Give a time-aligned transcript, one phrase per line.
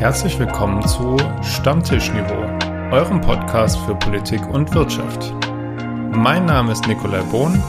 [0.00, 2.48] Herzlich willkommen zu Stammtischniveau,
[2.90, 5.34] eurem Podcast für Politik und Wirtschaft.
[6.16, 7.62] Mein Name ist Nikolai Bohn.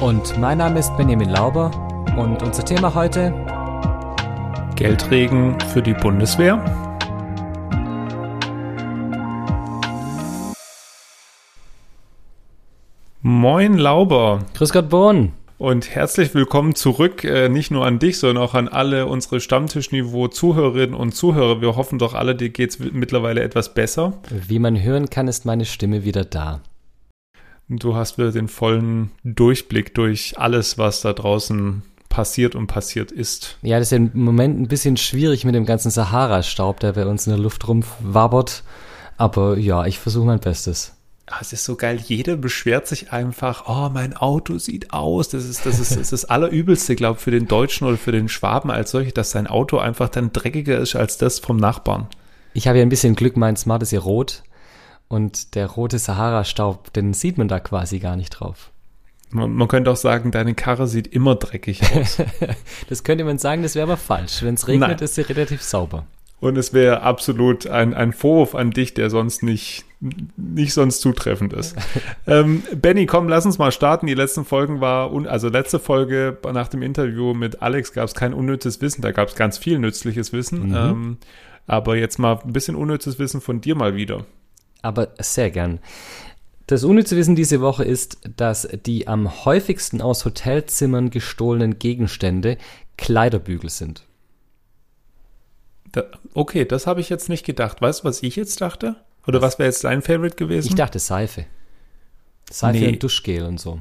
[0.00, 1.70] Und mein Name ist Benjamin Lauber.
[2.18, 3.32] Und unser Thema heute?
[4.74, 6.56] Geldregen für die Bundeswehr.
[13.22, 14.40] Moin Lauber.
[14.54, 15.34] Grüß Gott Bohn.
[15.60, 20.94] Und herzlich willkommen zurück, äh, nicht nur an dich, sondern auch an alle unsere Stammtischniveau-Zuhörerinnen
[20.94, 21.60] und Zuhörer.
[21.60, 24.14] Wir hoffen doch alle, dir geht's mittlerweile etwas besser.
[24.30, 26.62] Wie man hören kann, ist meine Stimme wieder da.
[27.68, 33.58] Du hast wieder den vollen Durchblick durch alles, was da draußen passiert und passiert ist.
[33.60, 37.04] Ja, das ist ja im Moment ein bisschen schwierig mit dem ganzen Sahara-Staub, der bei
[37.04, 38.64] uns in der Luft rumwabert.
[39.18, 40.96] Aber ja, ich versuche mein Bestes.
[41.32, 45.28] Ah, es ist so geil, jeder beschwert sich einfach, oh, mein Auto sieht aus.
[45.28, 48.10] Das ist das, ist, das, ist das Allerübelste, glaube ich, für den Deutschen oder für
[48.10, 52.08] den Schwaben als solche, dass sein Auto einfach dann dreckiger ist als das vom Nachbarn.
[52.52, 54.42] Ich habe ja ein bisschen Glück, mein Smart ist ja rot.
[55.06, 58.70] Und der rote Sahara-Staub, den sieht man da quasi gar nicht drauf.
[59.30, 62.18] Man, man, könnte auch sagen, deine Karre sieht immer dreckig aus.
[62.88, 64.42] das könnte man sagen, das wäre aber falsch.
[64.42, 64.98] Wenn es regnet, Nein.
[64.98, 66.06] ist sie relativ sauber.
[66.40, 71.52] Und es wäre absolut ein, ein Vorwurf an dich, der sonst nicht, nicht sonst zutreffend
[71.52, 71.76] ist.
[72.26, 74.06] ähm, Benny, komm, lass uns mal starten.
[74.06, 78.32] Die letzten Folgen war, also letzte Folge nach dem Interview mit Alex gab es kein
[78.32, 80.70] unnützes Wissen, da gab es ganz viel nützliches Wissen.
[80.70, 80.74] Mhm.
[80.74, 81.16] Ähm,
[81.66, 84.24] aber jetzt mal ein bisschen unnützes Wissen von dir mal wieder.
[84.82, 85.80] Aber sehr gern.
[86.66, 92.58] Das unnütze Wissen diese Woche ist, dass die am häufigsten aus Hotelzimmern gestohlenen Gegenstände
[92.96, 94.06] Kleiderbügel sind.
[95.92, 97.82] Da, okay, das habe ich jetzt nicht gedacht.
[97.82, 98.96] Weißt du, was ich jetzt dachte?
[99.30, 100.66] Oder was, wäre jetzt dein Favorite gewesen?
[100.66, 101.46] Ich dachte Seife.
[102.50, 102.88] Seife nee.
[102.88, 103.78] und Duschgel und so.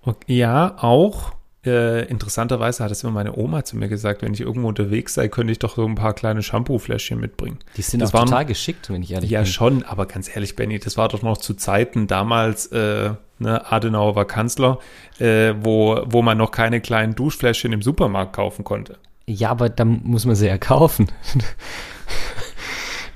[0.00, 1.34] Okay, ja, auch.
[1.66, 5.28] Äh, interessanterweise hat es immer meine Oma zu mir gesagt, wenn ich irgendwo unterwegs sei,
[5.28, 7.58] könnte ich doch so ein paar kleine Shampoo-Fläschchen mitbringen.
[7.76, 9.46] Die sind das auch waren, total geschickt, wenn ich ehrlich ja, bin.
[9.46, 13.70] Ja, schon, aber ganz ehrlich, Benny, das war doch noch zu Zeiten damals, äh, ne,
[13.70, 14.78] Adenauer war Kanzler,
[15.18, 18.96] äh, wo, wo man noch keine kleinen Duschfläschchen im Supermarkt kaufen konnte.
[19.26, 21.08] Ja, aber dann muss man sie ja kaufen.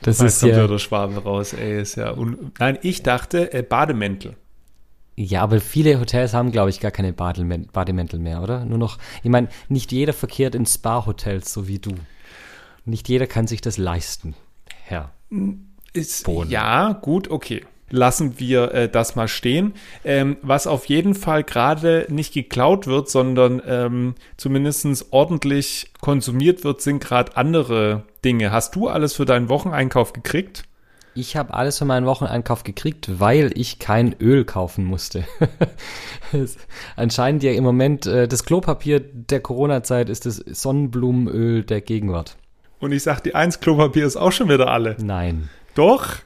[0.03, 2.15] Das Meist ist kommt ja der Schwabe raus, ey, ist ja
[2.59, 4.37] Nein, ich dachte äh, Bademäntel.
[5.17, 8.65] Ja, aber viele Hotels haben, glaube ich, gar keine Bademäntel mehr, oder?
[8.65, 11.91] Nur noch, ich meine, nicht jeder verkehrt in Spa-Hotels, so wie du.
[12.87, 14.35] Nicht jeder kann sich das leisten,
[14.85, 15.13] Herr.
[15.93, 19.75] Ist, ja, gut, okay lassen wir äh, das mal stehen.
[20.05, 24.81] Ähm, was auf jeden Fall gerade nicht geklaut wird, sondern ähm, zumindest
[25.11, 28.53] ordentlich konsumiert wird, sind gerade andere Dinge.
[28.53, 30.65] Hast du alles für deinen Wocheneinkauf gekriegt?
[31.15, 35.25] Ich habe alles für meinen Wocheneinkauf gekriegt, weil ich kein Öl kaufen musste.
[36.97, 42.37] Anscheinend ja im Moment äh, das Klopapier der Corona-Zeit ist das Sonnenblumenöl der Gegenwart.
[42.79, 44.97] Und ich sag, die eins Klopapier ist auch schon wieder alle.
[45.01, 45.51] Nein.
[45.75, 46.17] Doch?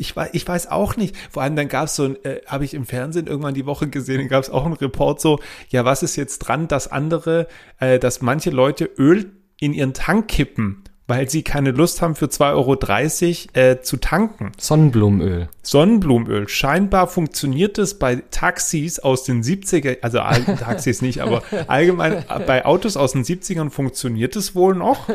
[0.00, 1.16] Ich weiß, ich weiß auch nicht.
[1.30, 3.88] Vor allem dann gab es so ein, äh, habe ich im Fernsehen irgendwann die Woche
[3.88, 5.38] gesehen, dann gab es auch einen Report so,
[5.68, 7.46] ja, was ist jetzt dran, dass andere,
[7.78, 12.26] äh, dass manche Leute Öl in ihren Tank kippen weil sie keine Lust haben, für
[12.26, 14.52] 2,30 Euro äh, zu tanken.
[14.56, 15.48] Sonnenblumenöl.
[15.60, 16.48] Sonnenblumenöl.
[16.48, 20.18] Scheinbar funktioniert es bei Taxis aus den 70er, also
[20.60, 25.08] Taxis nicht, aber allgemein bei Autos aus den 70ern funktioniert es wohl noch.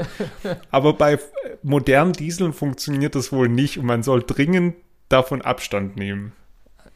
[0.69, 1.17] Aber bei
[1.63, 4.75] modernen Dieseln funktioniert es wohl nicht und man soll dringend
[5.07, 6.33] davon Abstand nehmen.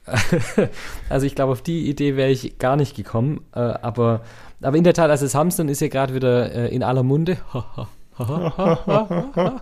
[1.09, 3.45] Also ich glaube, auf die Idee wäre ich gar nicht gekommen.
[3.55, 4.21] Äh, aber,
[4.61, 7.37] aber in der Tat, also Hamstern ist ja gerade wieder äh, in aller Munde.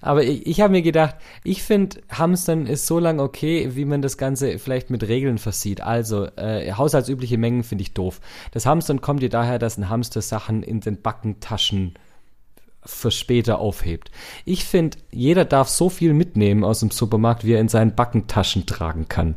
[0.00, 4.02] Aber ich, ich habe mir gedacht, ich finde, Hamstern ist so lang okay, wie man
[4.02, 5.80] das Ganze vielleicht mit Regeln versieht.
[5.80, 8.20] Also, äh, haushaltsübliche Mengen finde ich doof.
[8.52, 11.94] Das Hamstern kommt dir daher, dass ein Hamster Sachen in den Backentaschen
[12.84, 14.10] für später aufhebt.
[14.44, 18.66] Ich finde, jeder darf so viel mitnehmen aus dem Supermarkt, wie er in seinen Backentaschen
[18.66, 19.36] tragen kann.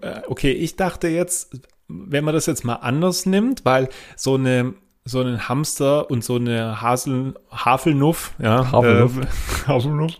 [0.00, 4.74] Äh, okay, ich dachte jetzt, wenn man das jetzt mal anders nimmt, weil so eine
[5.04, 10.12] so einen Hamster und so eine Hasel, Havelnuff, ja, Havelnuff, äh, Havelnuff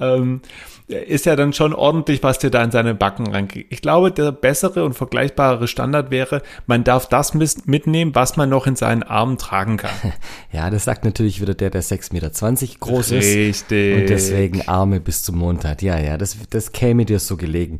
[0.00, 0.42] ähm,
[0.88, 3.70] ist ja dann schon ordentlich, was dir da in seine Backen reinkriegt.
[3.70, 8.66] Ich glaube, der bessere und vergleichbare Standard wäre, man darf das mitnehmen, was man noch
[8.66, 9.90] in seinen Armen tragen kann.
[10.50, 13.70] Ja, das sagt natürlich wieder der, der 6,20 Meter groß Richtig.
[13.70, 13.70] ist.
[13.70, 15.82] Und deswegen Arme bis zum Mond hat.
[15.82, 17.78] Ja, ja, das, das käme dir so gelegen.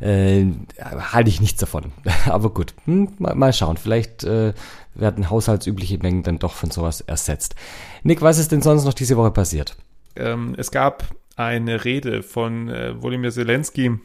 [0.00, 0.46] Äh,
[0.80, 1.92] halte ich nichts davon.
[2.26, 3.76] Aber gut, hm, mal, mal, schauen.
[3.76, 4.52] Vielleicht äh,
[4.94, 7.54] werden haushaltsübliche Mengen dann doch von sowas ersetzt.
[8.02, 9.76] Nick, was ist denn sonst noch diese Woche passiert?
[10.16, 11.04] Ähm, es gab
[11.38, 14.02] eine Rede von äh, Volodymyr Zelensky im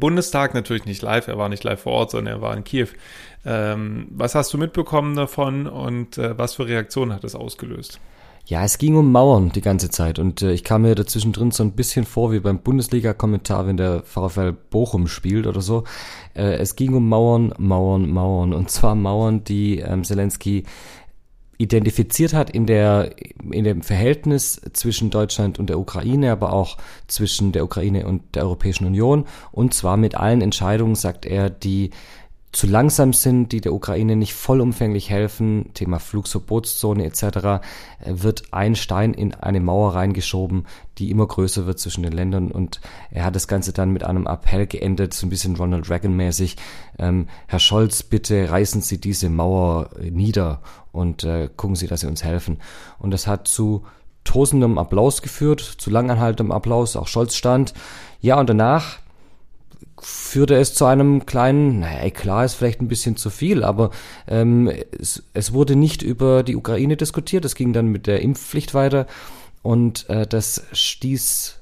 [0.00, 2.88] Bundestag, natürlich nicht live, er war nicht live vor Ort, sondern er war in Kiew.
[3.44, 8.00] Ähm, was hast du mitbekommen davon und äh, was für Reaktionen hat es ausgelöst?
[8.48, 11.50] Ja, es ging um Mauern die ganze Zeit und äh, ich kam mir dazwischen drin
[11.50, 15.84] so ein bisschen vor wie beim Bundesliga-Kommentar, wenn der VfL Bochum spielt oder so.
[16.34, 20.64] Äh, es ging um Mauern, Mauern, Mauern und zwar Mauern, die ähm, Zelensky
[21.58, 23.12] identifiziert hat in der
[23.50, 26.76] in dem Verhältnis zwischen Deutschland und der Ukraine, aber auch
[27.06, 29.24] zwischen der Ukraine und der Europäischen Union.
[29.52, 31.90] Und zwar mit allen Entscheidungen, sagt er, die
[32.56, 37.60] zu langsam sind, die der Ukraine nicht vollumfänglich helfen, Thema Flugverbotszone etc., äh,
[38.06, 40.66] wird ein Stein in eine Mauer reingeschoben,
[40.96, 42.50] die immer größer wird zwischen den Ländern.
[42.50, 42.80] Und
[43.10, 46.56] er hat das Ganze dann mit einem Appell geendet, so ein bisschen Ronald Reagan mäßig,
[46.98, 50.62] ähm, Herr Scholz, bitte reißen Sie diese Mauer nieder
[50.96, 52.58] und äh, gucken Sie, dass Sie uns helfen.
[52.98, 53.84] Und das hat zu
[54.24, 57.74] tosendem Applaus geführt, zu langanhaltendem Applaus, auch Scholz stand.
[58.20, 58.98] Ja, und danach
[60.00, 63.90] führte es zu einem kleinen, naja, klar ist vielleicht ein bisschen zu viel, aber
[64.26, 68.74] ähm, es, es wurde nicht über die Ukraine diskutiert, es ging dann mit der Impfpflicht
[68.74, 69.06] weiter
[69.62, 71.56] und äh, das stieß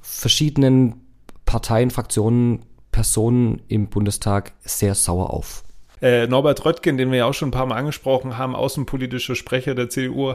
[0.00, 1.00] verschiedenen
[1.44, 2.60] Parteien, Fraktionen,
[2.92, 5.64] Personen im Bundestag sehr sauer auf.
[6.02, 9.74] Äh, Norbert Röttgen, den wir ja auch schon ein paar Mal angesprochen haben, außenpolitischer Sprecher
[9.76, 10.34] der CDU,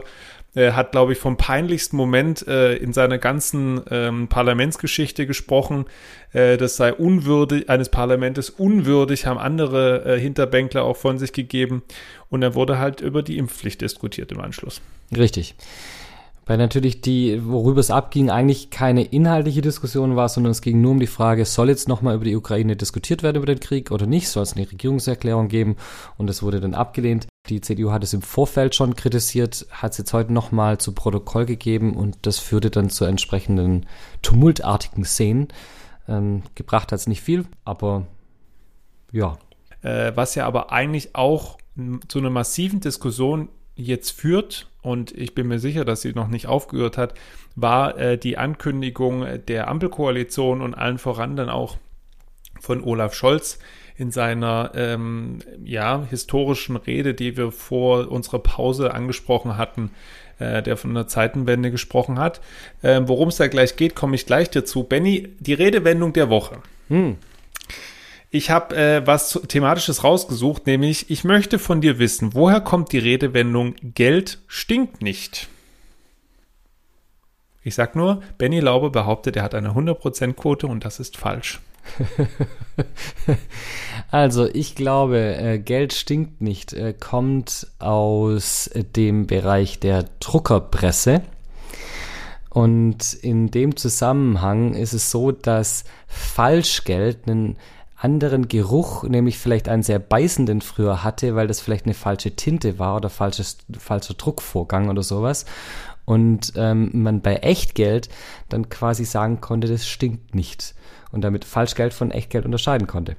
[0.54, 5.84] äh, hat, glaube ich, vom peinlichsten Moment äh, in seiner ganzen ähm, Parlamentsgeschichte gesprochen.
[6.32, 11.82] Äh, das sei unwürdig, eines Parlamentes unwürdig, haben andere äh, Hinterbänkler auch von sich gegeben.
[12.30, 14.80] Und er wurde halt über die Impfpflicht diskutiert im Anschluss.
[15.14, 15.54] Richtig.
[16.48, 20.92] Weil natürlich die, worüber es abging, eigentlich keine inhaltliche Diskussion war, sondern es ging nur
[20.92, 24.06] um die Frage, soll jetzt nochmal über die Ukraine diskutiert werden, über den Krieg oder
[24.06, 24.30] nicht?
[24.30, 25.76] Soll es eine Regierungserklärung geben?
[26.16, 27.28] Und das wurde dann abgelehnt.
[27.50, 31.44] Die CDU hat es im Vorfeld schon kritisiert, hat es jetzt heute nochmal zu Protokoll
[31.44, 33.84] gegeben und das führte dann zu entsprechenden
[34.22, 35.48] tumultartigen Szenen.
[36.08, 38.06] Ähm, gebracht hat es nicht viel, aber
[39.12, 39.36] ja.
[39.82, 41.58] Äh, was ja aber eigentlich auch
[42.08, 46.46] zu einer massiven Diskussion jetzt führt, und ich bin mir sicher, dass sie noch nicht
[46.46, 47.14] aufgehört hat,
[47.56, 51.76] war äh, die Ankündigung der Ampelkoalition und allen voran dann auch
[52.60, 53.58] von Olaf Scholz
[53.96, 59.90] in seiner ähm, ja, historischen Rede, die wir vor unserer Pause angesprochen hatten,
[60.38, 62.40] äh, der von der Zeitenwende gesprochen hat.
[62.82, 64.84] Ähm, Worum es da gleich geht, komme ich gleich dazu.
[64.84, 66.58] Benny, die Redewendung der Woche.
[66.88, 67.16] Hm.
[68.30, 72.98] Ich habe äh, was thematisches rausgesucht, nämlich ich möchte von dir wissen, woher kommt die
[72.98, 75.48] Redewendung Geld stinkt nicht?
[77.62, 81.60] Ich sag nur, Benny Laube behauptet, er hat eine 100% Quote und das ist falsch.
[84.10, 91.22] also, ich glaube, äh, Geld stinkt nicht, äh, kommt aus dem Bereich der Druckerpresse.
[92.50, 97.56] Und in dem Zusammenhang ist es so, dass Falschgeld einen
[97.98, 102.78] anderen Geruch, nämlich vielleicht einen sehr beißenden früher hatte, weil das vielleicht eine falsche Tinte
[102.78, 105.46] war oder falsches, falscher Druckvorgang oder sowas.
[106.04, 108.08] Und ähm, man bei Echtgeld
[108.48, 110.74] dann quasi sagen konnte, das stinkt nicht.
[111.10, 113.16] Und damit Falschgeld von Echtgeld unterscheiden konnte.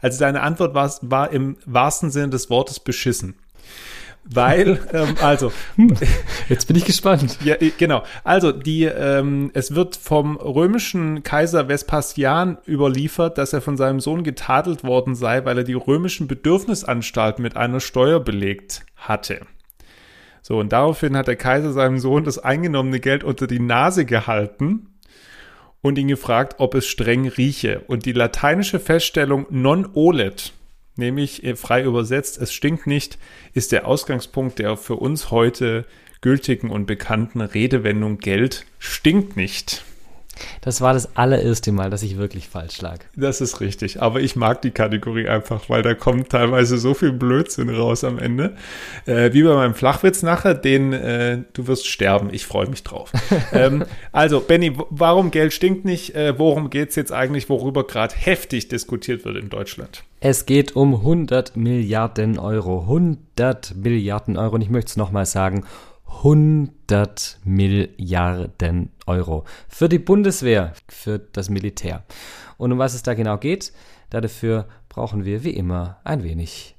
[0.00, 3.36] Also deine Antwort war, war im wahrsten Sinne des Wortes beschissen.
[4.24, 5.52] Weil, ähm, also.
[6.48, 7.38] Jetzt bin ich gespannt.
[7.44, 8.04] Ja, genau.
[8.22, 14.24] Also, die, ähm, es wird vom römischen Kaiser Vespasian überliefert, dass er von seinem Sohn
[14.24, 19.40] getadelt worden sei, weil er die römischen Bedürfnisanstalten mit einer Steuer belegt hatte.
[20.40, 24.88] So, und daraufhin hat der Kaiser seinem Sohn das eingenommene Geld unter die Nase gehalten
[25.82, 27.82] und ihn gefragt, ob es streng rieche.
[27.86, 30.52] Und die lateinische Feststellung non olet
[30.96, 33.18] nämlich äh, frei übersetzt, es stinkt nicht,
[33.52, 35.86] ist der Ausgangspunkt der für uns heute
[36.20, 39.84] gültigen und bekannten Redewendung Geld stinkt nicht.
[40.60, 42.98] Das war das allererste Mal, dass ich wirklich falsch lag.
[43.16, 44.02] Das ist richtig.
[44.02, 48.18] Aber ich mag die Kategorie einfach, weil da kommt teilweise so viel Blödsinn raus am
[48.18, 48.56] Ende.
[49.06, 52.30] Äh, wie bei meinem Flachwitz nachher, den äh, du wirst sterben.
[52.32, 53.12] Ich freue mich drauf.
[53.52, 56.14] ähm, also, Benny, warum Geld stinkt nicht?
[56.14, 60.04] Äh, worum geht es jetzt eigentlich, worüber gerade heftig diskutiert wird in Deutschland?
[60.20, 62.80] Es geht um 100 Milliarden Euro.
[62.80, 64.54] 100 Milliarden Euro.
[64.54, 65.64] Und ich möchte es nochmal sagen.
[66.16, 72.04] 100 Milliarden Euro für die Bundeswehr, für das Militär.
[72.56, 73.72] Und um was es da genau geht,
[74.10, 76.76] dafür brauchen wir wie immer ein wenig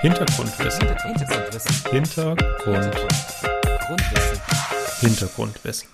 [0.00, 0.88] Hintergrundwissen.
[0.88, 1.90] Hintergrundwissen.
[1.90, 3.08] Hintergrundwissen.
[5.00, 5.88] Hintergrundwissen.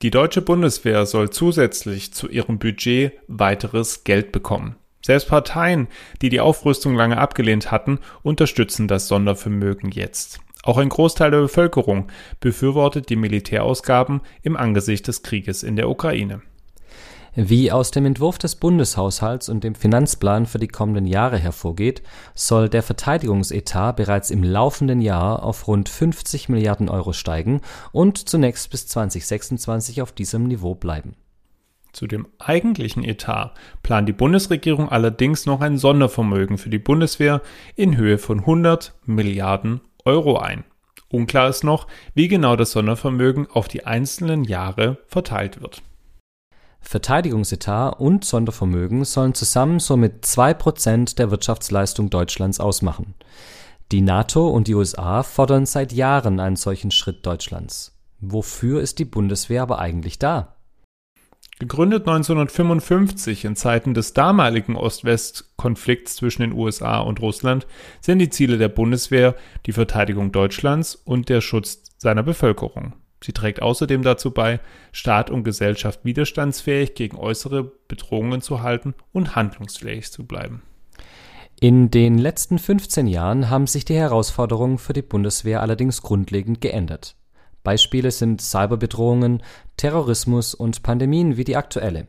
[0.00, 4.76] Die deutsche Bundeswehr soll zusätzlich zu ihrem Budget weiteres Geld bekommen.
[5.08, 5.88] Selbst Parteien,
[6.20, 10.38] die die Aufrüstung lange abgelehnt hatten, unterstützen das Sondervermögen jetzt.
[10.64, 12.08] Auch ein Großteil der Bevölkerung
[12.40, 16.42] befürwortet die Militärausgaben im Angesicht des Krieges in der Ukraine.
[17.34, 22.02] Wie aus dem Entwurf des Bundeshaushalts und dem Finanzplan für die kommenden Jahre hervorgeht,
[22.34, 27.62] soll der Verteidigungsetat bereits im laufenden Jahr auf rund 50 Milliarden Euro steigen
[27.92, 31.16] und zunächst bis 2026 auf diesem Niveau bleiben.
[31.92, 37.42] Zu dem eigentlichen Etat plant die Bundesregierung allerdings noch ein Sondervermögen für die Bundeswehr
[37.76, 40.64] in Höhe von 100 Milliarden Euro ein.
[41.10, 45.82] Unklar ist noch, wie genau das Sondervermögen auf die einzelnen Jahre verteilt wird.
[46.80, 53.14] Verteidigungsetat und Sondervermögen sollen zusammen somit zwei Prozent der Wirtschaftsleistung Deutschlands ausmachen.
[53.90, 57.98] Die NATO und die USA fordern seit Jahren einen solchen Schritt Deutschlands.
[58.20, 60.56] Wofür ist die Bundeswehr aber eigentlich da?
[61.60, 67.66] Gegründet 1955 in Zeiten des damaligen Ost-West-Konflikts zwischen den USA und Russland
[68.00, 69.34] sind die Ziele der Bundeswehr
[69.66, 72.92] die Verteidigung Deutschlands und der Schutz seiner Bevölkerung.
[73.24, 74.60] Sie trägt außerdem dazu bei,
[74.92, 80.62] Staat und Gesellschaft widerstandsfähig gegen äußere Bedrohungen zu halten und handlungsfähig zu bleiben.
[81.58, 87.16] In den letzten 15 Jahren haben sich die Herausforderungen für die Bundeswehr allerdings grundlegend geändert.
[87.68, 89.42] Beispiele sind Cyberbedrohungen,
[89.76, 92.06] Terrorismus und Pandemien wie die aktuelle.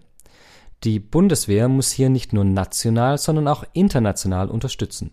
[0.85, 5.11] Die Bundeswehr muss hier nicht nur national, sondern auch international unterstützen.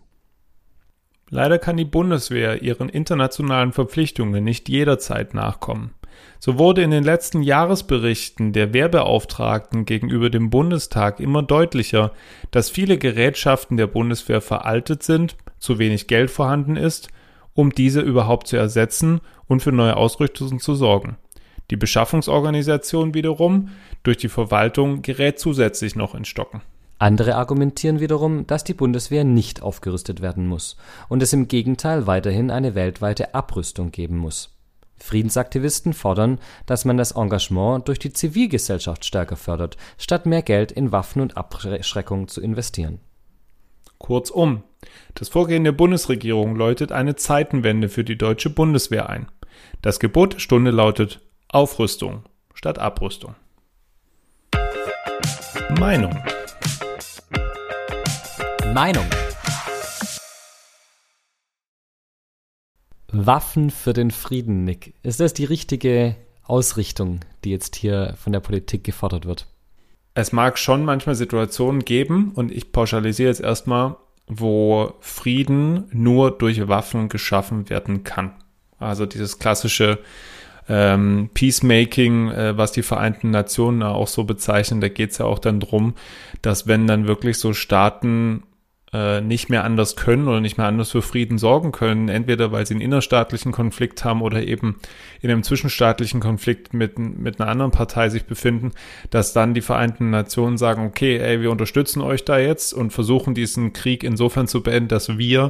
[1.29, 5.93] Leider kann die Bundeswehr ihren internationalen Verpflichtungen nicht jederzeit nachkommen.
[6.39, 12.13] So wurde in den letzten Jahresberichten der Wehrbeauftragten gegenüber dem Bundestag immer deutlicher,
[12.51, 17.09] dass viele Gerätschaften der Bundeswehr veraltet sind, zu wenig Geld vorhanden ist,
[17.57, 21.17] um diese überhaupt zu ersetzen und für neue Ausrüstungen zu sorgen.
[21.71, 23.69] Die Beschaffungsorganisation wiederum
[24.03, 26.61] durch die Verwaltung gerät zusätzlich noch in Stocken.
[26.99, 30.77] Andere argumentieren wiederum, dass die Bundeswehr nicht aufgerüstet werden muss
[31.09, 34.55] und es im Gegenteil weiterhin eine weltweite Abrüstung geben muss.
[34.97, 40.91] Friedensaktivisten fordern, dass man das Engagement durch die Zivilgesellschaft stärker fördert, statt mehr Geld in
[40.91, 42.99] Waffen und Abschreckung zu investieren.
[43.97, 44.63] Kurzum,
[45.15, 49.27] das Vorgehen der Bundesregierung läutet eine Zeitenwende für die deutsche Bundeswehr ein.
[49.81, 53.35] Das Gebot der Stunde lautet Aufrüstung statt Abrüstung.
[55.79, 56.15] Meinung
[58.77, 59.05] Meinung.
[63.07, 64.93] Waffen für den Frieden, Nick.
[65.01, 69.47] Ist das die richtige Ausrichtung, die jetzt hier von der Politik gefordert wird?
[70.13, 73.95] Es mag schon manchmal Situationen geben, und ich pauschalisiere jetzt erstmal,
[74.27, 78.33] wo Frieden nur durch Waffen geschaffen werden kann.
[78.79, 79.99] Also dieses klassische
[80.69, 85.39] ähm, Peacemaking, äh, was die Vereinten Nationen auch so bezeichnen, da geht es ja auch
[85.39, 85.95] dann drum,
[86.41, 88.43] dass wenn dann wirklich so Staaten
[88.93, 92.65] äh, nicht mehr anders können oder nicht mehr anders für Frieden sorgen können, entweder weil
[92.65, 94.77] sie einen innerstaatlichen Konflikt haben oder eben
[95.21, 98.71] in einem zwischenstaatlichen Konflikt mit, mit einer anderen Partei sich befinden,
[99.09, 103.33] dass dann die Vereinten Nationen sagen, okay, ey, wir unterstützen euch da jetzt und versuchen
[103.33, 105.49] diesen Krieg insofern zu beenden, dass wir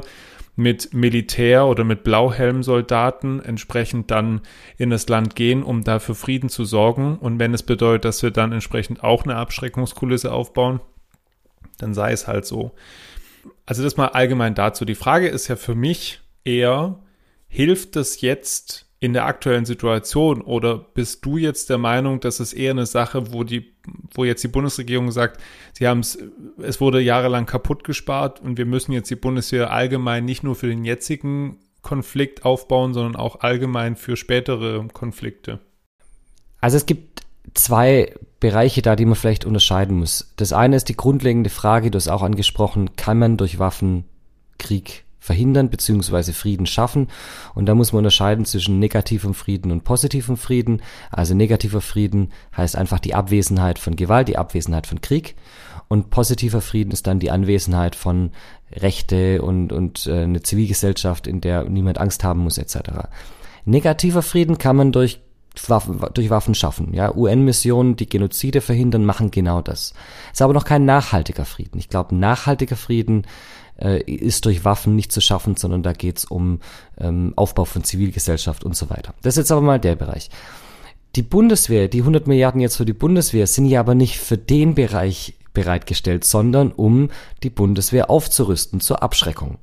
[0.56, 4.40] mit Militär oder mit Blauhelmsoldaten entsprechend dann
[4.76, 7.16] in das Land gehen, um dafür Frieden zu sorgen.
[7.16, 10.80] Und wenn es bedeutet, dass wir dann entsprechend auch eine Abschreckungskulisse aufbauen,
[11.78, 12.72] dann sei es halt so.
[13.66, 14.84] Also das mal allgemein dazu.
[14.84, 17.00] Die Frage ist ja für mich eher,
[17.48, 22.52] hilft das jetzt in der aktuellen Situation oder bist du jetzt der Meinung, dass es
[22.52, 23.74] eher eine Sache, wo die,
[24.12, 25.40] wo jetzt die Bundesregierung sagt,
[25.72, 26.18] sie haben es,
[26.58, 30.66] es wurde jahrelang kaputt gespart und wir müssen jetzt die Bundeswehr allgemein nicht nur für
[30.66, 35.60] den jetzigen Konflikt aufbauen, sondern auch allgemein für spätere Konflikte?
[36.60, 37.22] Also es gibt
[37.54, 40.32] zwei Bereiche da, die man vielleicht unterscheiden muss.
[40.36, 44.04] Das eine ist die grundlegende Frage, du hast auch angesprochen, kann man durch Waffen
[44.58, 46.32] Krieg verhindern bzw.
[46.32, 47.08] Frieden schaffen.
[47.54, 50.80] Und da muss man unterscheiden zwischen negativem Frieden und positivem Frieden.
[51.10, 55.34] Also negativer Frieden heißt einfach die Abwesenheit von Gewalt, die Abwesenheit von Krieg.
[55.88, 58.30] Und positiver Frieden ist dann die Anwesenheit von
[58.72, 63.08] Rechte und, und äh, eine Zivilgesellschaft, in der niemand Angst haben muss, etc.
[63.64, 65.20] Negativer Frieden kann man durch
[65.68, 66.94] Waffen, durch Waffen schaffen.
[66.94, 69.94] Ja, UN-Missionen, die Genozide verhindern, machen genau das.
[70.32, 71.78] Ist aber noch kein nachhaltiger Frieden.
[71.78, 73.26] Ich glaube, nachhaltiger Frieden
[73.80, 76.60] äh, ist durch Waffen nicht zu schaffen, sondern da geht's um
[76.98, 79.14] ähm, Aufbau von Zivilgesellschaft und so weiter.
[79.22, 80.30] Das ist jetzt aber mal der Bereich.
[81.16, 84.74] Die Bundeswehr, die 100 Milliarden jetzt für die Bundeswehr, sind ja aber nicht für den
[84.74, 87.10] Bereich bereitgestellt, sondern um
[87.42, 89.58] die Bundeswehr aufzurüsten zur Abschreckung.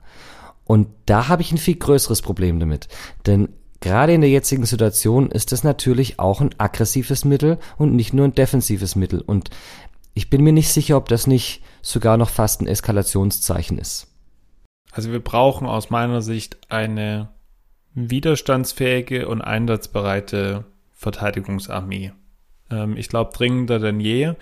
[0.66, 2.88] Und da habe ich ein viel größeres Problem damit.
[3.26, 3.50] Denn
[3.86, 8.26] Gerade in der jetzigen Situation ist es natürlich auch ein aggressives Mittel und nicht nur
[8.26, 9.22] ein defensives Mittel.
[9.22, 9.52] Und
[10.16, 14.08] ich bin mir nicht sicher, ob das nicht sogar noch fast ein Eskalationszeichen ist.
[14.92, 17.30] Also wir brauchen aus meiner Sicht eine
[17.94, 22.12] widerstandsfähige und einsatzbereite Verteidigungsarmee.
[22.72, 24.34] Ähm, ich glaube, dringender denn je.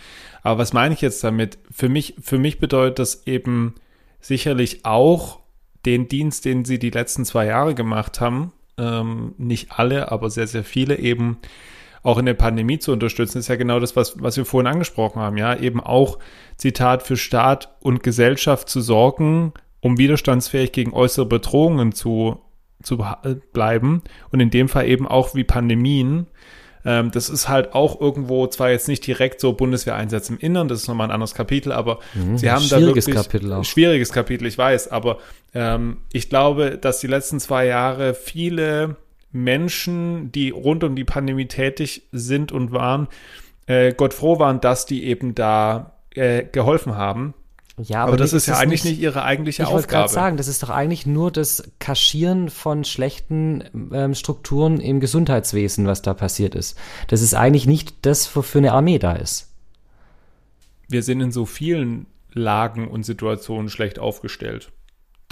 [0.42, 1.58] Aber was meine ich jetzt damit?
[1.70, 3.76] Für mich, für mich bedeutet das eben
[4.22, 5.42] sicherlich auch
[5.86, 10.48] den Dienst, den sie die letzten zwei Jahre gemacht haben, ähm, nicht alle, aber sehr,
[10.48, 11.38] sehr viele eben
[12.04, 15.22] auch in der Pandemie zu unterstützen, ist ja genau das, was, was wir vorhin angesprochen
[15.22, 16.20] haben, ja, eben auch,
[16.58, 22.40] Zitat, für Staat und Gesellschaft zu sorgen, um widerstandsfähig gegen äußere Bedrohungen zu,
[22.82, 23.04] zu
[23.54, 24.04] bleiben.
[24.32, 26.28] Und in dem Fall eben auch wie Pandemien
[26.86, 30.82] ähm, das ist halt auch irgendwo zwar jetzt nicht direkt so Bundeswehreinsatz im Innern, das
[30.82, 33.64] ist nochmal ein anderes Kapitel, aber mhm, sie haben da wirklich Kapitel auch.
[33.64, 35.18] schwieriges Kapitel, ich weiß, aber
[35.54, 38.98] ähm, ich glaube, dass die letzten zwei Jahre viele
[39.32, 43.08] Menschen, die rund um die Pandemie tätig sind und waren,
[43.66, 47.34] äh, Gott froh waren, dass die eben da äh, geholfen haben.
[47.82, 49.82] Ja, aber, aber das ist ja eigentlich nicht, nicht ihre eigentliche ich Aufgabe.
[49.82, 54.80] Ich wollte gerade sagen, das ist doch eigentlich nur das Kaschieren von schlechten ähm, Strukturen
[54.80, 56.78] im Gesundheitswesen, was da passiert ist.
[57.08, 59.50] Das ist eigentlich nicht das, wofür eine Armee da ist.
[60.88, 64.72] Wir sind in so vielen Lagen und Situationen schlecht aufgestellt.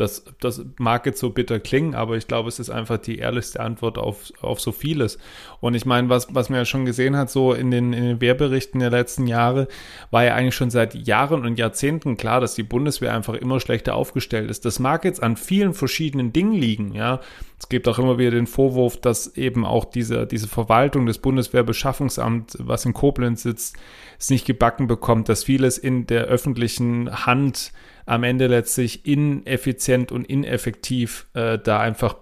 [0.02, 3.60] Das, das mag jetzt so bitter klingen, aber ich glaube, es ist einfach die ehrlichste
[3.60, 5.18] Antwort auf, auf so vieles.
[5.60, 8.22] Und ich meine, was, was man ja schon gesehen hat, so in den, in den
[8.22, 9.68] Wehrberichten der letzten Jahre,
[10.10, 13.96] war ja eigentlich schon seit Jahren und Jahrzehnten klar, dass die Bundeswehr einfach immer schlechter
[13.96, 14.66] aufgestellt ist.
[14.66, 17.22] Das mag jetzt an vielen verschiedenen Dingen liegen, ja.
[17.62, 22.58] Es gibt auch immer wieder den Vorwurf, dass eben auch diese, diese Verwaltung des Bundeswehrbeschaffungsamts,
[22.60, 23.78] was in Koblenz sitzt,
[24.18, 27.72] es nicht gebacken bekommt, dass vieles in der öffentlichen Hand
[28.08, 32.16] am Ende letztlich ineffizient und ineffektiv äh, da einfach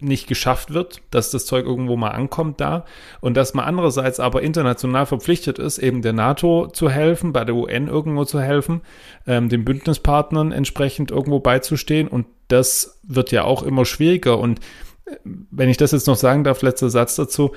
[0.00, 2.84] nicht geschafft wird, dass das Zeug irgendwo mal ankommt da.
[3.20, 7.54] Und dass man andererseits aber international verpflichtet ist, eben der NATO zu helfen, bei der
[7.54, 8.82] UN irgendwo zu helfen,
[9.26, 12.08] ähm, den Bündnispartnern entsprechend irgendwo beizustehen.
[12.08, 14.38] Und das wird ja auch immer schwieriger.
[14.38, 14.60] Und
[15.06, 17.52] äh, wenn ich das jetzt noch sagen darf, letzter Satz dazu,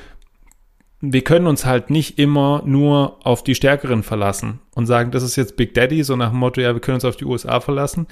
[1.00, 5.36] wir können uns halt nicht immer nur auf die Stärkeren verlassen und sagen, das ist
[5.36, 8.08] jetzt Big Daddy, so nach dem Motto, ja, wir können uns auf die USA verlassen,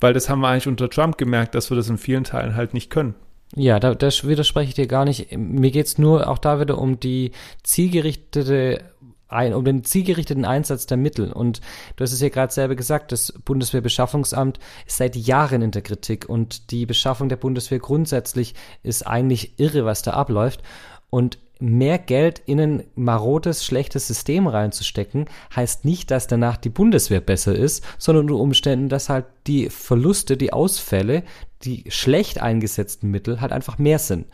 [0.00, 2.74] weil das haben wir eigentlich unter Trump gemerkt, dass wir das in vielen Teilen halt
[2.74, 3.14] nicht können.
[3.54, 5.36] Ja, da, da widerspreche ich dir gar nicht.
[5.36, 8.82] Mir geht's nur auch da wieder um die zielgerichtete
[9.28, 11.32] ein, um den zielgerichteten Einsatz der Mittel.
[11.32, 11.60] Und
[11.96, 16.28] du hast es ja gerade selber gesagt, das Bundeswehrbeschaffungsamt ist seit Jahren in der Kritik
[16.28, 20.62] und die Beschaffung der Bundeswehr grundsätzlich ist eigentlich irre, was da abläuft.
[21.10, 27.20] Und mehr Geld in ein marodes, schlechtes System reinzustecken, heißt nicht, dass danach die Bundeswehr
[27.20, 31.24] besser ist, sondern unter Umständen, dass halt die Verluste, die Ausfälle,
[31.62, 34.26] die schlecht eingesetzten Mittel halt einfach mehr sind.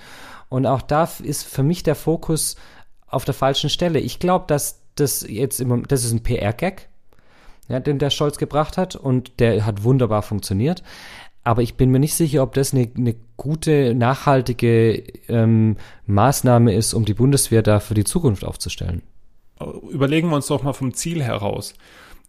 [0.49, 2.57] Und auch da ist für mich der Fokus
[3.07, 4.01] auf der falschen Stelle.
[4.01, 6.89] Ich glaube, dass das jetzt immer, das ist ein PR-Gag,
[7.69, 10.83] ja, den der Scholz gebracht hat und der hat wunderbar funktioniert.
[11.45, 15.77] Aber ich bin mir nicht sicher, ob das eine, eine gute, nachhaltige ähm,
[16.07, 19.03] Maßnahme ist, um die Bundeswehr da für die Zukunft aufzustellen.
[19.91, 21.75] Überlegen wir uns doch mal vom Ziel heraus.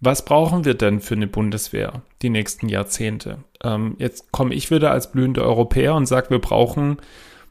[0.01, 3.39] Was brauchen wir denn für eine Bundeswehr die nächsten Jahrzehnte?
[3.63, 6.97] Ähm, jetzt komme ich wieder als blühender Europäer und sage, wir brauchen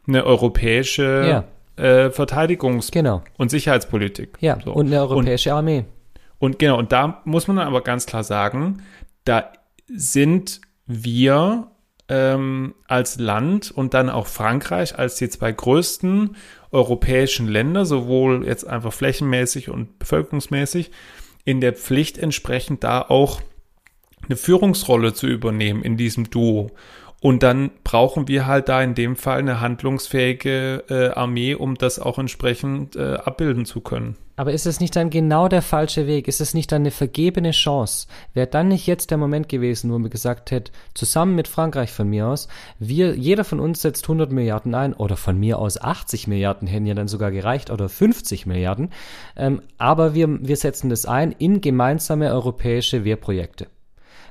[0.07, 1.45] eine europäische
[1.79, 1.83] ja.
[1.83, 3.23] äh, Verteidigungs- genau.
[3.39, 4.37] und Sicherheitspolitik.
[4.41, 4.73] Ja, so.
[4.73, 5.85] und eine europäische und, Armee.
[6.39, 8.83] Und genau, und da muss man dann aber ganz klar sagen,
[9.25, 9.51] da
[9.89, 11.71] sind wir
[12.09, 16.37] ähm, als Land und dann auch Frankreich als die zwei größten
[16.71, 20.91] europäischen Länder, sowohl jetzt einfach flächenmäßig und bevölkerungsmäßig,
[21.45, 23.41] in der Pflicht entsprechend da auch
[24.27, 26.71] eine Führungsrolle zu übernehmen in diesem Duo.
[27.25, 31.99] Und dann brauchen wir halt da in dem Fall eine handlungsfähige äh, Armee, um das
[31.99, 34.17] auch entsprechend äh, abbilden zu können.
[34.37, 36.29] Aber ist es nicht dann genau der falsche Weg?
[36.29, 38.09] Ist es nicht dann eine vergebene Chance?
[38.35, 42.11] Wäre dann nicht jetzt der Moment gewesen, wo man gesagt hätte, zusammen mit Frankreich von
[42.11, 42.47] mir aus,
[42.79, 46.85] wir, jeder von uns setzt 100 Milliarden ein oder von mir aus 80 Milliarden hätten
[46.85, 48.91] ja dann sogar gereicht oder 50 Milliarden.
[49.35, 53.69] Ähm, aber wir, wir setzen das ein in gemeinsame europäische Wehrprojekte.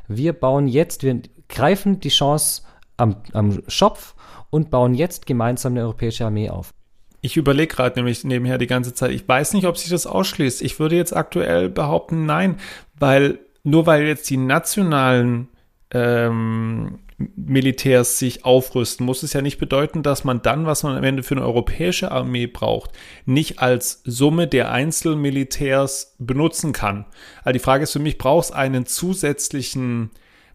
[0.08, 2.62] Wir bauen jetzt, wir greifen die Chance
[2.98, 4.16] am, am Schopf
[4.50, 6.74] und bauen jetzt gemeinsam eine europäische Armee auf.
[7.22, 9.12] Ich überlege gerade nämlich nebenher die ganze Zeit.
[9.12, 10.62] Ich weiß nicht, ob sich das ausschließt.
[10.62, 12.58] Ich würde jetzt aktuell behaupten, nein,
[13.00, 15.48] weil nur weil jetzt die nationalen
[15.92, 17.00] ähm,
[17.36, 21.24] Militärs sich aufrüsten, muss es ja nicht bedeuten, dass man dann, was man am Ende
[21.24, 22.92] für eine europäische Armee braucht,
[23.26, 27.06] nicht als Summe der Einzelmilitärs benutzen kann.
[27.44, 30.12] Also die Frage ist für mich, brauchst einen zusätzlichen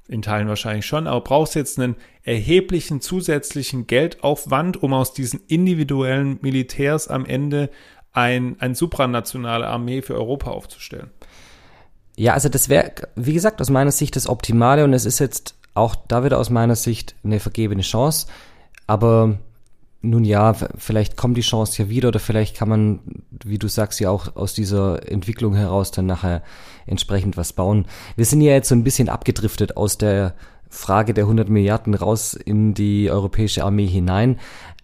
[0.09, 6.39] in Teilen wahrscheinlich schon, aber brauchst jetzt einen erheblichen zusätzlichen Geldaufwand, um aus diesen individuellen
[6.41, 7.71] Militärs am Ende
[8.13, 11.11] ein, ein supranationale Armee für Europa aufzustellen.
[12.17, 15.55] Ja, also das wäre, wie gesagt, aus meiner Sicht das Optimale und es ist jetzt
[15.75, 18.27] auch da wieder aus meiner Sicht eine vergebene Chance.
[18.89, 19.39] Aber
[20.01, 23.01] nun ja, vielleicht kommt die Chance ja wieder oder vielleicht kann man,
[23.45, 26.43] wie du sagst, ja auch aus dieser Entwicklung heraus dann nachher
[26.87, 27.87] entsprechend was bauen.
[28.17, 30.35] Wir sind ja jetzt so ein bisschen abgedriftet aus der
[30.71, 34.39] Frage der 100 Milliarden raus in die europäische Armee hinein.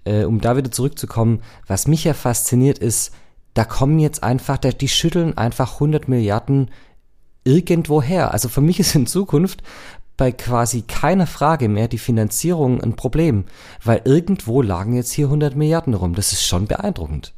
[0.05, 3.15] Äh, um da wieder zurückzukommen, was mich ja fasziniert ist,
[3.55, 6.71] da kommen jetzt einfach, die schütteln einfach 100 Milliarden
[7.45, 8.33] irgendwo her.
[8.33, 9.63] Also für mich ist in Zukunft
[10.17, 13.45] bei quasi keiner Frage mehr die Finanzierung ein Problem,
[13.83, 16.15] weil irgendwo lagen jetzt hier 100 Milliarden rum.
[16.15, 17.33] Das ist schon beeindruckend.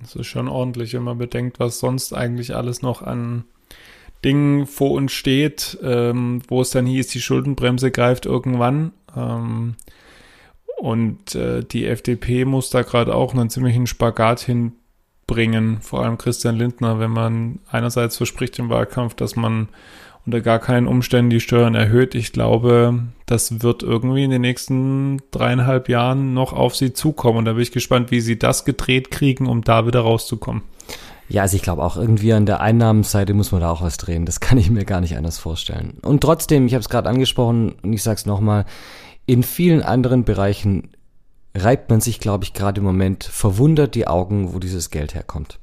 [0.00, 3.44] Das ist schon ordentlich, wenn man bedenkt, was sonst eigentlich alles noch an
[4.24, 8.92] Dingen vor uns steht, ähm, wo es dann hieß, die Schuldenbremse greift irgendwann.
[9.16, 9.76] Ähm,
[10.76, 16.56] und äh, die FDP muss da gerade auch einen ziemlichen Spagat hinbringen, vor allem Christian
[16.56, 19.68] Lindner, wenn man einerseits verspricht im Wahlkampf, dass man
[20.26, 22.14] unter gar keinen Umständen die Steuern erhöht.
[22.14, 27.38] Ich glaube, das wird irgendwie in den nächsten dreieinhalb Jahren noch auf sie zukommen.
[27.38, 30.62] Und da bin ich gespannt, wie sie das gedreht kriegen, um da wieder rauszukommen.
[31.28, 34.26] Ja, also ich glaube auch irgendwie an der Einnahmenseite muss man da auch was drehen.
[34.26, 35.98] Das kann ich mir gar nicht anders vorstellen.
[36.02, 38.64] Und trotzdem, ich habe es gerade angesprochen und ich sage es nochmal,
[39.26, 40.90] in vielen anderen Bereichen
[41.54, 45.58] reibt man sich, glaube ich, gerade im Moment verwundert die Augen, wo dieses Geld herkommt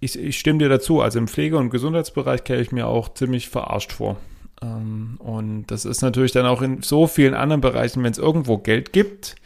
[0.00, 1.00] ich, ich stimme dir dazu.
[1.00, 4.16] Also im Pflege- und Gesundheitsbereich käme ich mir auch ziemlich verarscht vor.
[4.62, 8.58] Ähm, und das ist natürlich dann auch in so vielen anderen Bereichen, wenn es irgendwo
[8.58, 9.36] Geld gibt,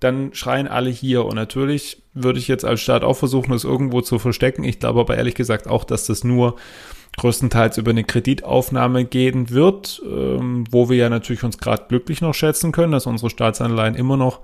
[0.00, 1.24] dann schreien alle hier.
[1.24, 4.64] Und natürlich würde ich jetzt als Staat auch versuchen, es irgendwo zu verstecken.
[4.64, 6.56] Ich glaube aber ehrlich gesagt auch, dass das nur
[7.16, 12.34] größtenteils über eine Kreditaufnahme gehen wird, ähm, wo wir ja natürlich uns gerade glücklich noch
[12.34, 14.40] schätzen können, dass unsere Staatsanleihen immer noch,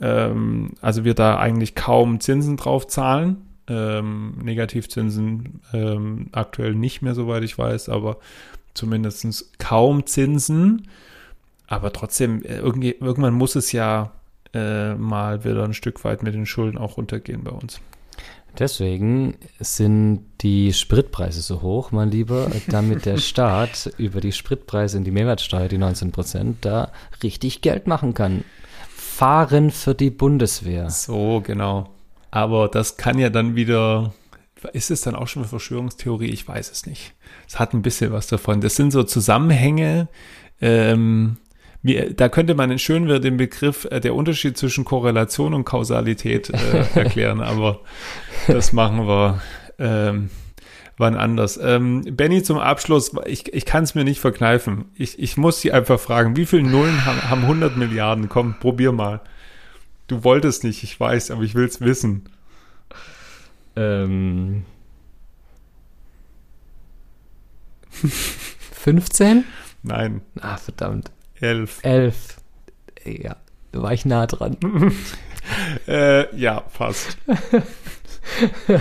[0.00, 7.14] ähm, also wir da eigentlich kaum Zinsen drauf zahlen ähm, Negativzinsen ähm, aktuell nicht mehr,
[7.14, 8.18] soweit ich weiß, aber
[8.74, 10.88] zumindest kaum Zinsen.
[11.66, 14.12] Aber trotzdem, äh, irgendwann muss es ja
[14.54, 17.80] äh, mal wieder ein Stück weit mit den Schulden auch runtergehen bei uns.
[18.58, 25.04] Deswegen sind die Spritpreise so hoch, mein Lieber, damit der Staat über die Spritpreise und
[25.04, 28.44] die Mehrwertsteuer, die 19 Prozent, da richtig Geld machen kann.
[28.94, 30.90] Fahren für die Bundeswehr.
[30.90, 31.88] So, genau.
[32.32, 34.14] Aber das kann ja dann wieder,
[34.72, 36.30] ist es dann auch schon eine Verschwörungstheorie?
[36.30, 37.14] Ich weiß es nicht.
[37.46, 38.60] Es hat ein bisschen was davon.
[38.60, 40.08] Das sind so Zusammenhänge,
[40.60, 41.36] ähm,
[41.82, 46.50] wie, da könnte man schön wieder den Begriff, äh, der Unterschied zwischen Korrelation und Kausalität
[46.50, 47.80] äh, erklären, aber
[48.46, 49.42] das machen wir
[49.78, 50.30] ähm,
[50.96, 51.58] wann anders.
[51.62, 54.86] Ähm, Benny, zum Abschluss, ich, ich kann es mir nicht verkneifen.
[54.94, 58.28] Ich, ich muss Sie einfach fragen, wie viele Nullen haben, haben 100 Milliarden?
[58.28, 59.20] Komm, probier mal.
[60.12, 62.28] Du wolltest nicht, ich weiß, aber ich will es wissen.
[63.76, 64.66] Ähm.
[68.02, 69.44] 15?
[69.82, 70.20] Nein.
[70.38, 71.10] Ah, verdammt.
[71.40, 71.78] 11.
[71.82, 72.36] 11.
[73.06, 73.36] Ja,
[73.72, 74.58] da war ich nah dran.
[75.88, 77.16] äh, ja, fast.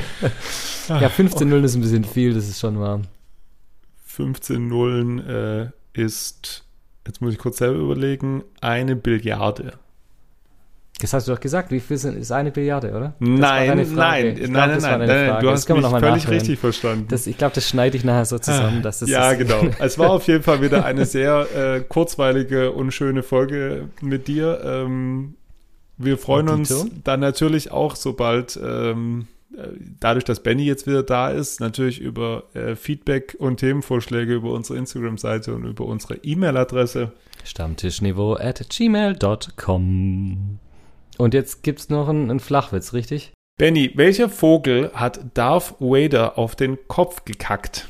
[0.89, 3.03] ja, 15 Nullen ist ein bisschen viel, das ist schon wahr.
[4.03, 6.65] 15 Nullen äh, ist,
[7.07, 9.79] jetzt muss ich kurz selber überlegen, eine Billiarde.
[11.01, 13.13] Das hast du doch gesagt, wie viel sind, ist eine Billiarde, oder?
[13.19, 16.19] Das nein, nein, glaub, nein, nein, nein, nein, du hast mich völlig nachhören.
[16.29, 17.07] richtig verstanden.
[17.09, 18.81] Das, ich glaube, das schneide ich nachher so zusammen.
[18.81, 19.67] Dass das ja, genau.
[19.79, 24.61] es war auf jeden Fall wieder eine sehr äh, kurzweilige und schöne Folge mit dir.
[24.63, 25.35] Ähm,
[25.97, 29.67] wir freuen uns dann natürlich auch, sobald ähm, äh,
[29.99, 34.79] dadurch, dass Benny jetzt wieder da ist, natürlich über äh, Feedback und Themenvorschläge über unsere
[34.79, 37.11] Instagram-Seite und über unsere E-Mail-Adresse.
[37.43, 40.59] Stammtischniveau at gmail.com.
[41.21, 43.31] Und jetzt gibt's noch einen, einen Flachwitz, richtig?
[43.59, 47.87] Benny, welcher Vogel hat Darth Vader auf den Kopf gekackt?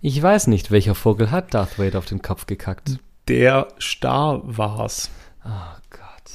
[0.00, 3.00] Ich weiß nicht, welcher Vogel hat Darth Vader auf den Kopf gekackt.
[3.26, 5.10] Der Star war's.
[5.44, 6.30] Oh Gott.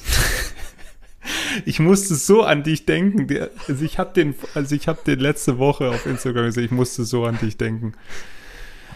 [1.66, 3.26] ich musste so an dich denken.
[3.70, 6.66] Also ich habe den, also ich habe den letzte Woche auf Instagram gesehen.
[6.66, 7.94] Ich musste so an dich denken.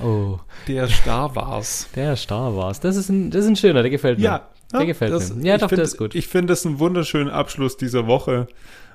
[0.03, 0.39] Oh.
[0.67, 1.87] Der Star war's.
[1.95, 2.81] Der Star war's.
[2.81, 4.25] Das ist ein, das ist ein schöner, der gefällt mir.
[4.25, 5.45] Ja, der ja, gefällt das, mir.
[5.45, 6.15] Ja, doch, find, der ist gut.
[6.15, 8.47] Ich finde das einen wunderschönen Abschluss dieser Woche.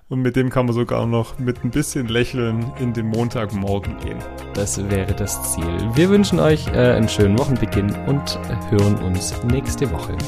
[0.08, 4.18] Und mit dem kann man sogar noch mit ein bisschen Lächeln in den Montagmorgen gehen.
[4.54, 5.88] Das wäre das Ziel.
[5.94, 8.36] Wir wünschen euch äh, einen schönen Wochenbeginn und
[8.70, 10.18] hören uns nächste Woche.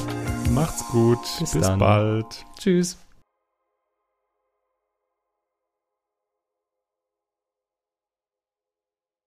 [0.53, 1.19] Macht's gut.
[1.41, 2.45] Bis, Bis bald.
[2.57, 3.02] Tschüss.